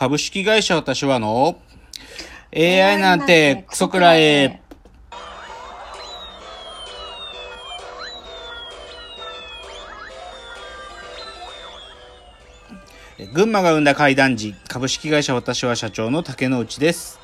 [0.00, 1.60] 株式会社私はの
[2.56, 4.62] AI なんてクソくらえ。
[13.34, 17.20] 群馬が生んだ怪談時株式会社私は社長の竹之内です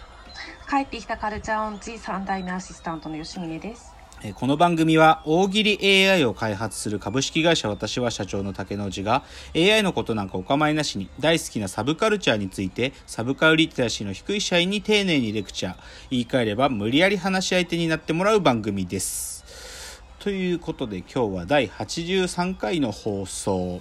[0.68, 3.95] 帰ってきたカルチャーオンチ3代目アシスタントの吉峰ですえー
[4.34, 9.22] この番組は大喜利 AI を開発する株式会社私は社長の竹之内が
[9.54, 15.76] AI のことなんかお構いなしに大好きなサブカルチャーについてサブカルリテラシーの低い社員に丁寧にレクチャー
[16.10, 20.02] 言い換えれば無理やり話し相手になってもらう番組です。
[20.18, 23.80] ということで今日は第83回の放送。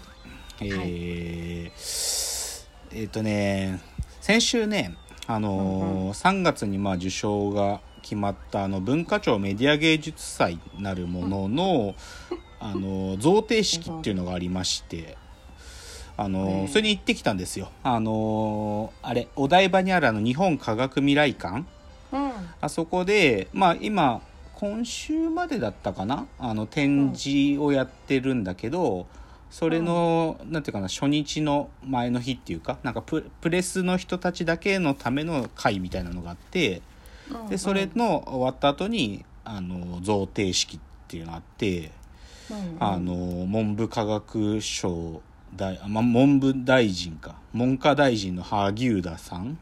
[0.61, 3.81] えーえーとね
[4.21, 4.95] 先週ね
[5.27, 11.95] あのー3月にまあ受賞が決まったあの文化庁メディア芸術祭なるものの、
[12.59, 15.17] あのー贈呈式っていうのがありまして、
[16.15, 17.71] あのそれに行ってきたんですよ。
[17.81, 21.65] あのーあれお台場にあるあの日本科学未来館？
[22.11, 22.31] うん。
[22.61, 24.21] あそこでまあ今
[24.53, 26.27] 今週までだったかな？
[26.37, 29.07] あの展示をやってるんだけど、
[29.49, 36.81] それの、なんていうかな初日の前の日っていうかなんかププレスの人たちだけのための会みたいなのがあって
[37.49, 41.91] でそれの終わった後にあの贈呈式っていうのがあって、
[42.49, 42.77] うん。
[42.79, 45.21] あの文部科学省
[45.55, 47.35] 大、ま、文部大臣か。
[47.53, 49.57] 文科大臣の萩生田さん。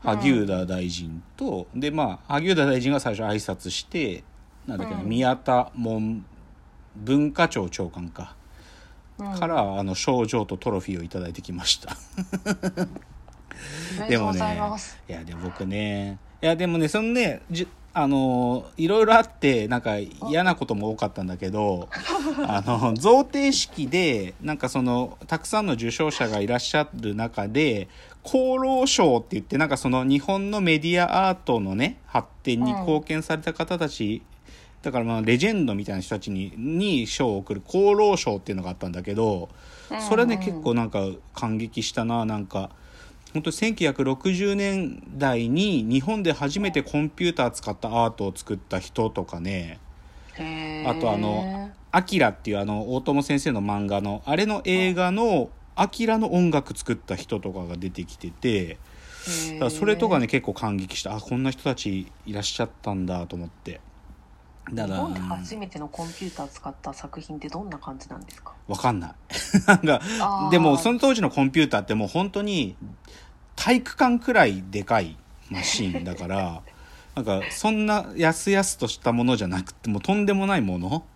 [0.00, 4.22] 萩生田大臣と、でまあ萩生田大臣が最初挨拶して
[4.66, 5.08] なんだっけな、うん。
[5.08, 6.24] 宮田文
[6.96, 8.36] 文化庁長官か、
[9.18, 9.34] うん。
[9.34, 11.96] からあの賞状とトロフィーをいただいてきました。
[14.08, 14.98] でとうございます。
[15.08, 19.96] いやでも僕ねいやでもねそのねじあのいろいろあってなんか
[20.28, 21.88] 嫌なことも多かったんだけど
[22.46, 27.88] あの贈呈式でなんかそのたくさんの受賞者がいらっしゃる中で
[28.22, 34.20] 厚労省って言ってなんかその日本のメディアアートのね発展に貢献された方たち、
[34.82, 39.48] だからまあレジェンドみたいな人たちにに賞を送る厚労省っていうのがあったんだけど、
[39.98, 40.40] それはねうん。
[40.40, 42.70] うん結構なんか感激したななんか
[43.34, 49.80] 本当1960年代に日本で初めてコンピューター使ったアートを作った人とかね。
[50.86, 58.78] あとあの「アキラっていうあの大友先生の漫画のあれの映画の「アキラの音楽作った人とかが出てきてて
[59.54, 63.80] だからそれとかね結構感激したあこんな人たちいらっしゃったんだと思って。
[64.72, 68.54] だから日本で初めてのコンピューターを使った作品ってどんな感じなんですか？
[68.66, 69.14] わかんない。
[69.66, 72.74] なんかでもその当時のコンピューターってもう本当に
[73.64, 75.16] 体育館くらいでかい
[75.50, 76.62] マシーンだから
[77.16, 81.06] なんかそんなやすやすとしたものじゃなくてもうとんでもないもの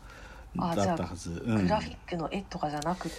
[0.57, 3.11] あだったはず、うん、グラフィックの絵とかじゃなくっ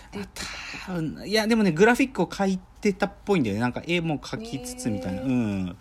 [1.22, 3.62] ていやでもねグラフィックを描いてたっぽいんだよね。
[3.62, 5.22] なんか絵も描きつつみたいな。
[5.22, 5.28] へー。
[5.28, 5.66] うん。
[5.68, 5.78] だか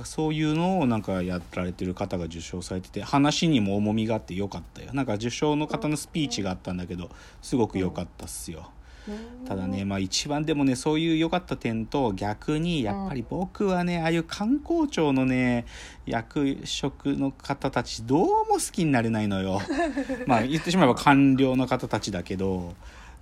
[0.00, 4.92] らそういうのをなんかやられてる方が受賞されてて話にも重みがあってよかったよ。
[4.94, 7.10] なんか受賞の方のスピーチがあったんだけど
[7.42, 8.70] すごく良かったっすよ、
[9.46, 15.66] ただね、まあ、一番でもねそういう良かった点と逆にやっぱり僕はねああいう観光庁のね
[16.06, 19.60] 役職の方たちどうも好きになれないのよ。
[20.26, 22.74] まあ言ってしまえば官僚の方たちだけど、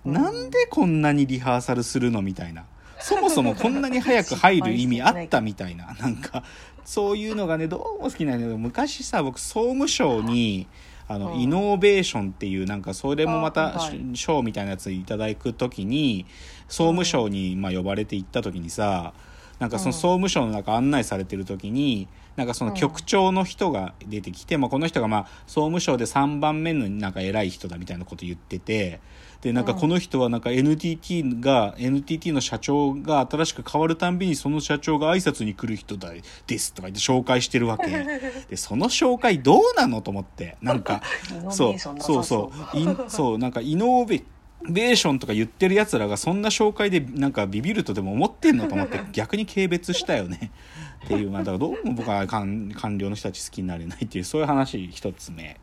[0.04, 2.64] なんでこんなにリハーサルするのみたいな。
[3.00, 5.94] そもそもこんなに早く入る意味あったみたいな。
[6.00, 6.42] なんか
[6.84, 10.66] そういうのがねどうも好きなんだけど昔さ僕総務省に
[11.08, 11.40] あの、うん。
[11.40, 13.80] イノベーションっていうなんかそれもまた
[14.14, 16.26] 賞みたいなやついただく時に
[16.68, 19.14] 総務省にまあ呼ばれて行った時にさ
[19.58, 29.00] なんかその総務省の中案内されてる時になんかその局長の人が出てきて、まあ、この人がまあ総務省で3番目のなんか偉い人だみたいなこと言ってて
[29.40, 36.12] でなんかこの人はなんか NTT が NTT の社長が新しく変わるたんびにその社長が挨拶に来る人だ
[36.46, 37.86] ですとか言って紹介してるわけ。
[38.50, 41.02] でその紹介どうなのと思ってなんか
[41.50, 41.78] そう。
[41.78, 42.78] そうさそそう。
[42.78, 44.22] ういそうなんかイノベ
[44.68, 50.50] ベーションとか言ってるやつらがそんな紹介でなんかビビるとでも思ってんのと思って逆に軽蔑したよね。
[51.04, 55.58] っていうまあだからどうも僕は官官僚の人たち好きになれないっていうそういう話一つ目。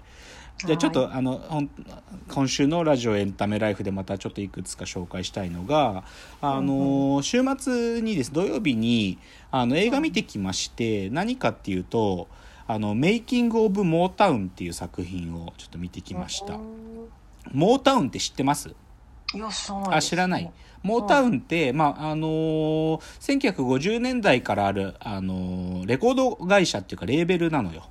[0.57, 1.67] じゃあちょっと、あの
[2.29, 6.05] 今週のラジオエンタメライフでまたちょっといくつか紹介したいのが
[6.41, 9.17] あの、週末にです土曜日に
[9.51, 12.29] あの映画見てきまして、何かっていうと
[12.67, 16.55] あの「メイキング・オブ・モータウン」っていう作品をちょっと見てきました。
[16.55, 16.59] う
[17.51, 17.79] モー。
[17.79, 18.73] タウンって知ってます？
[19.95, 20.51] あ知らない。
[20.83, 22.99] モータウンって、まああのー
[23.55, 27.83] 1950年代からある、あのーレコード会社っていうかレーベルなのよ。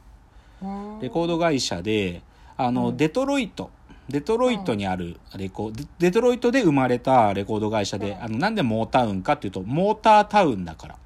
[0.63, 0.67] う
[0.99, 1.01] ん。
[1.01, 2.23] レコード会社で
[2.57, 3.71] あの、うんデトロイト。
[4.09, 10.97] デトロイトにあるレコデデトロイトで生まれたレコード会社で、うんあのなんでモータウンかっていうとモータータウンだから。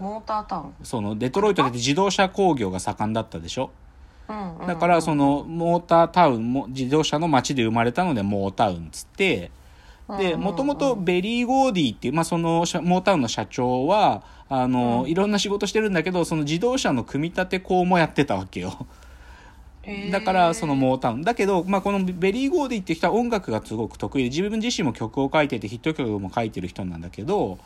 [0.00, 0.74] モータータウン。
[0.82, 3.70] そのデトロイトって自動車工業が盛んだったでしょ？
[4.28, 4.66] うんうん。
[4.66, 9.52] だからそのモータータウンも自動車の街で生まれたのでモータウンっつって
[10.18, 15.10] でもともとベリー・ゴーディっていう、まあ、その社モータウンの社長はあの、うん。
[15.10, 18.86] いろんな仕事してるんだけどその自動車の組み立て工もやってたわけよ。
[20.10, 21.22] だからそのモータウン。
[21.22, 27.58] だけど、まあ、このベリー・ゴーディって人は音楽がすごく得意で自分自身も曲を書いててヒット曲も書いてる人なんだけど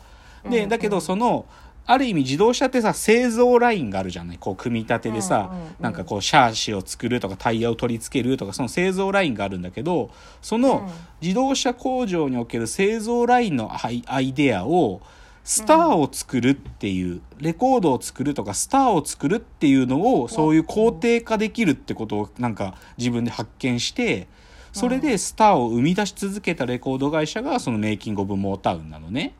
[0.49, 1.45] でだけどその
[1.91, 4.37] ある意味自動車ってさ製造ラインがあるじゃない？
[4.37, 10.91] こう組み立てでさ、うんうんうんなんかこうシャーシを作るとかタイヤを取り付けるとかその製造ラインがあるんだけどその
[11.21, 15.01] 自動車工場における製造ラインのアイアイデアを
[15.43, 24.27] スターを作るっていう、レコードを作るとかスターを作るっていうのをそういう工程化できるってことをなんか自分で発見して
[24.73, 29.33] それでスターを生み出し続けたレコード会社がそのメイキング・オブ・モータウンなのね。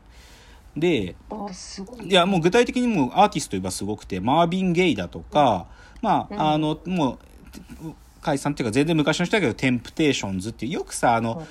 [0.76, 1.14] でい。
[2.08, 5.66] いやもう具体的にもうアーティストといえばすごくてマービン・ゲイだとか、
[6.00, 6.40] まあ、うん。
[6.40, 7.18] あのもう
[8.20, 11.46] 解散っていうか全然昔の人だけどテンプテーションズっていうよくさあの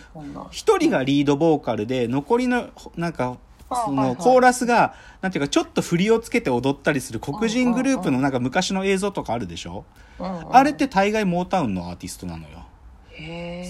[0.51, 3.37] 一人がリードボーカルで残りのなんか
[3.85, 9.83] そのコーラスがなんていうかちょっと振りをつけて踊ったりする黒人グループのなんか昔の映像とかあるでしょ？
[10.19, 10.55] うんうん。
[10.55, 12.65] あれって大概モータウンのアーティストなのよ。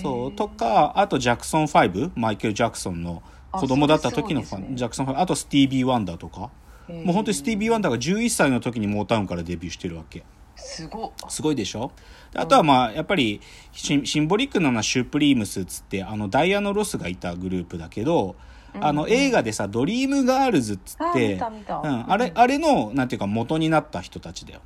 [0.02, 6.50] そうとかあとジャクソン5マイケル・ジャクソンの子供だった時のファン、ねジャクソン5あとスティービー・ワンダーとか。
[6.90, 10.24] もう本当にスティービー・ワンダーが11歳の時にモータウンからデビューしてるわけ。
[10.56, 11.12] すごっ。
[11.30, 11.92] すごいでしょ？
[12.34, 13.42] であとはまあやっぱり
[13.72, 18.36] シンボリックなのはシュプリームスっつってあのダイアナ・ロスがいたグループだけど、
[18.82, 24.62] あの映画でさ「ドリームガールズ」っつってあれあれのなんていうか元になった人たちだよ。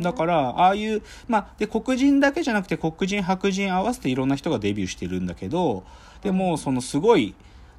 [0.00, 5.84] だからああいうまあで黒人だけじゃなくて黒人白人合わせていろんな人がデビューしてるんだけど
[6.22, 7.34] でもそのすごい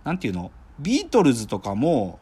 [0.07, 0.51] なんていうの？
[0.80, 2.18] ビートルズとかも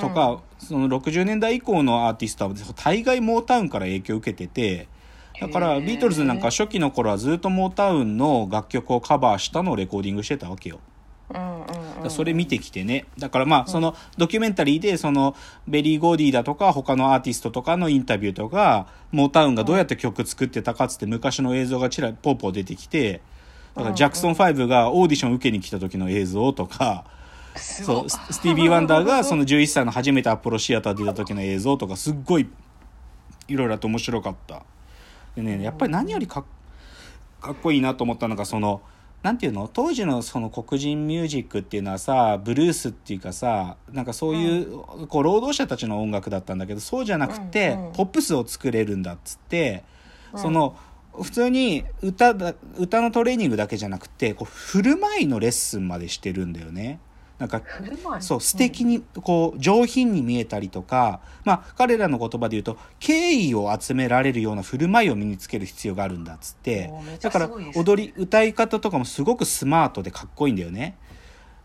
[0.00, 4.88] とか、その60年代以降のアーティストは大概モータウンから影響を受けてて
[5.38, 10.80] だからビートルズなんか初期の頃はずっとモータウンの楽曲をカバーしたのをレコーディングしてたわけよ。
[11.28, 13.04] うんうんだかうんらそれ見てきてね。
[13.18, 15.36] だからまあそのドキュメンタリーでその
[15.68, 23.20] ベリー・ゴーディーだとか他のアーティストとかのインタビューとかモータウンがどうやって曲作ってたかっつって昔の映像がちらポーポー出てきて
[23.74, 27.04] だからジャクソン5がオーディション受けに来た時の映像とか
[27.58, 32.48] そうススティービー・ワンダーがその11歳の初めてアポロシアター出た時の映像とかすっごい
[33.48, 34.62] いろいろと面白かった。
[35.34, 36.44] でねやっぱり何よりかっ
[37.40, 38.82] かっこいいなと思ったのがその
[39.22, 47.92] なんていうの当時のその黒人ミュージックっていうのはさブルースっていうかさなんかそういう,、こう労働者たちの音楽だったんだけどそうじゃなくて、うんうん。
[47.92, 49.84] ポップスを作れるんだっつって、
[50.32, 50.40] うん。
[50.40, 50.76] その
[51.12, 57.00] 普通に歌だ歌のトレーニングだけじゃなくてこう振る舞いのレッスンまでしてるんだよね。
[57.38, 57.62] なんか
[58.20, 66.90] そう素敵にこう上品に見えたりとか、まあ、彼らの言葉で言うと敬意を集められるような振る舞いを身につける必要があるんだっつって
[67.20, 70.96] だから踊り歌い方とかもすごくスマートでかっこいいんだよね。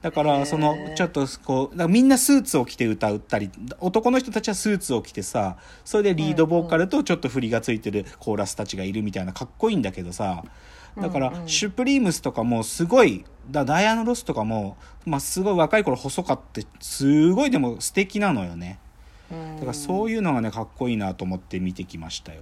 [0.01, 10.43] だからそのちょっとこうみんなスーツを着て歌うったり男の人たちはスーツを着てさそれでリードボーカルとちょっと振りがついてるコーラスたちがいるみたいなかっこいいんだけどさ
[10.97, 18.79] だから、シュプリームスとかもすごいだダイアナ・ロスとかも、まあ、すごい若い頃細かってすごいでも素敵なのよね。
[19.31, 19.55] うん。
[19.55, 22.41] だからそういうのがねかっこいいなと思って見てきましたよ。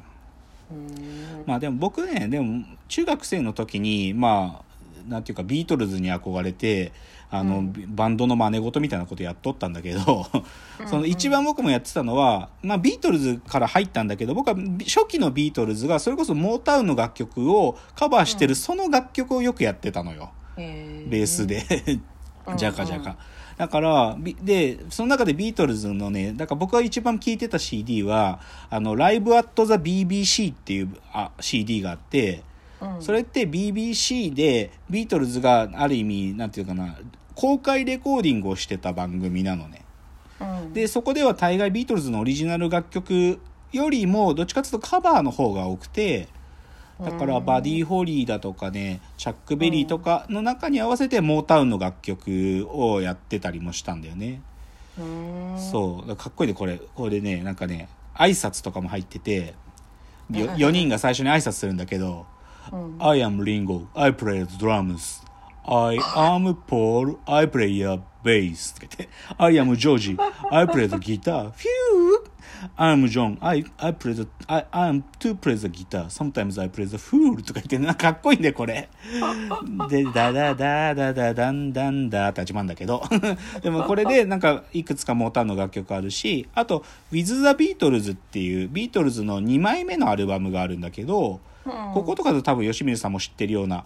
[0.71, 1.43] うん。
[1.45, 4.68] まあでも僕ねでも中学生の時にまあ
[5.07, 6.91] なんていうかビートルズに憧れて
[7.31, 7.95] あの、うん。
[7.95, 10.25] バンドの真似事みたいなことやっとったんだけど
[10.87, 18.55] その一番僕もやってたのは、まあ、ビートルズから入ったんだけど僕は初期のビートルズがそれこそモータウンの楽曲をカバーしてる、うん。
[18.55, 20.31] その楽曲をよくやってたのよ。
[20.57, 21.09] へー。
[21.09, 21.65] ベースで。
[21.87, 22.03] うん
[22.55, 23.17] ジャカジャカ。
[23.57, 28.39] だから、ビで、その中でビートルズのね、だから僕が一番聴いてた CD は、
[28.69, 32.43] あの、ライブアットザ BBC っていうあ CD があって、
[32.81, 33.01] うん。
[33.01, 36.97] それって BBC でビートルズがある意味、なんていうかな、
[37.35, 39.85] 公開レコーディングをしてた番組なのね。
[40.39, 40.73] うん。
[40.73, 43.39] で、そこでは大概ビートルズのオリジナル楽曲
[43.71, 46.27] よりも、どっちかっていうとカバーの方が多くて、
[47.03, 54.41] だからバディ・ホリーだとかねチャック・ベリーとかの中に合わせてモータウンの楽曲をやってたりもしたんだよね、
[54.97, 55.55] うん。
[55.57, 56.07] そう。
[56.07, 56.77] だかっこいいねこれ。
[56.77, 59.53] これねなんかね挨拶とかも入ってて
[60.31, 62.23] 4人が最初に挨拶するんだけどうん
[62.99, 65.23] 「I am Ringo I play the drums
[65.65, 70.17] I am Paul I play a bass」とか言って「I am George.
[70.51, 72.29] I play the guitar フュー
[72.77, 73.37] I'm John.
[73.41, 76.09] I, I play the, I, I'm to play the guitar.
[76.09, 77.41] Sometimes I play the fool.
[77.41, 78.89] とか言って、なんかかっこいいんだよ、これ。
[79.89, 83.03] で、ダダダダダダンダンダって始まるんだけど。
[83.61, 93.83] でもこれで、なんか、いくつかモーターの楽曲あるし、あと、With the Beatles っていう、ビートルズの2枚目のアルバムがあるんだけど、こことかで多分吉水さんも知ってるような、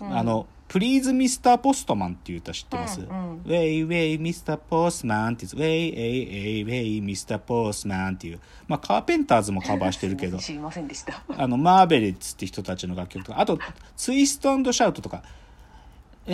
[0.00, 1.58] あの、Please Mr.
[1.58, 4.56] Postman っていう歌知ってます、うんうん ?Way, way, Mr.
[4.70, 7.40] Postman ってやつ、Way, way, way, way, Mr.
[7.40, 11.22] Postman っていう、まあ、カーペンターズもカバーしてるけど、 知りませんでした。
[11.36, 13.58] あの、マーベレッツって人たちの楽曲とか、あと、
[13.96, 15.24] ツイストシャウトとか、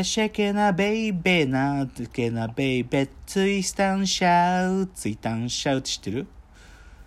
[0.02, 6.26] シェケナベイベーな、ケナベイベ、ツイスタンシャウ、ツイタンシャウって知ってる？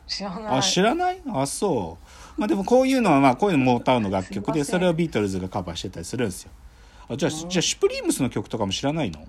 [0.08, 0.58] 知らない。
[0.58, 1.22] あ、知らない？
[1.32, 2.09] あ、そう。
[2.40, 6.52] まあでもこういうのは、まあこういうのモータウンの楽曲で、それをビートルズがカバーしてたりするんですよ。
[7.10, 9.28] あじゃあ、じゃあ、シュプリームスの曲とかも知らないの？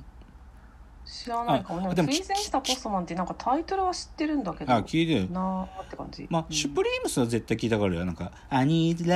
[1.04, 1.80] 知らないかも。
[1.80, 4.72] あでもでも、プリーズンスターポストマンってなんかタイトルは知ってるんだけど。
[4.72, 5.30] あ、聞いてる。
[5.30, 6.26] なーって感じ。
[6.30, 8.04] まあ、うんシュプリームスは絶対聞いたことあるよ。
[8.04, 9.12] なんか、I need love,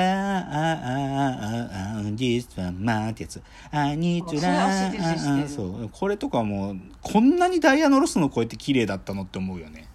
[2.16, 3.40] this one, ってやつ。
[3.70, 5.42] I need love.
[5.42, 5.88] るそう。
[5.92, 9.88] これとかもう、こんなにダイアナロスの声って綺麗だったのって思うよね。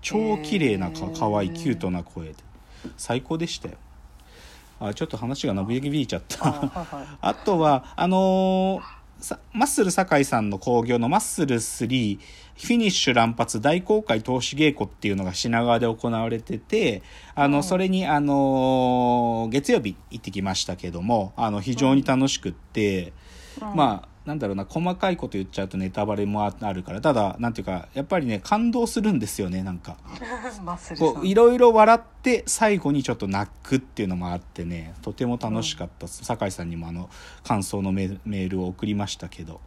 [0.00, 2.34] 超綺麗なか、可愛いキュートな声で。
[2.96, 3.74] 最高でしたよ。
[4.80, 6.72] あ、ちょっと話が伸びびいちゃった。
[7.20, 17.02] あとは、あのーさマッスル酒井さんの興行のマッスル3フィニッシュ乱発大公開投資稽古っていうのが品川で行われてて、
[17.34, 23.12] あの、うんそれに、あのー月曜日行ってきましたけども、あの、非常に楽しくって、
[23.62, 29.96] うんまあ、なんだろうな、細かいこと言っちゃうとネタバレもああるから、ただ、なんていうか、やっぱりね、感動するんですよね、なんか。
[30.98, 37.10] こういろいろ笑って最後にちょっと泣くっていうのもあってねとても楽しかったです、酒井さんにもあの
[37.42, 39.60] 感想のメメールを送りましたけど。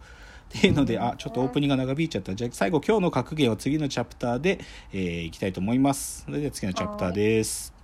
[0.50, 2.34] っていうのであちょっとオープニングが長引いちゃった。
[2.34, 4.60] じゃあ最後今日の格言を次のチャプターで、
[4.94, 6.24] えーいきたいと思います。
[6.26, 7.77] それでは次のチャプターです